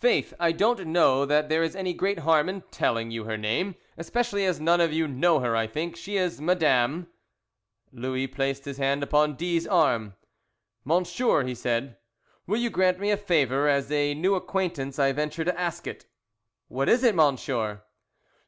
[0.00, 3.76] "Faith, I don't know that there is any great harm in telling you her name,
[3.96, 5.94] especially as none of you know her I think.
[5.94, 7.06] She is Madame"
[7.92, 10.14] Louis placed his hand upon D 's arm.
[10.84, 11.96] "Monsieur," he said;
[12.48, 13.68] "will you grant me a favour?
[13.68, 16.04] As a new acquaintance I venture to ask it!"
[16.66, 17.84] "What is it, monsieur?"